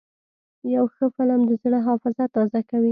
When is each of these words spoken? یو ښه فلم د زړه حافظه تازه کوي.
یو 0.75 0.85
ښه 0.95 1.05
فلم 1.15 1.41
د 1.49 1.51
زړه 1.63 1.79
حافظه 1.87 2.25
تازه 2.35 2.59
کوي. 2.69 2.79